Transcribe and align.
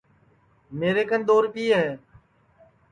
میرے 0.79 1.03
کن 1.09 1.21
دؔو 1.27 1.35
ریپئے 1.43 1.67
ہے 1.81 1.91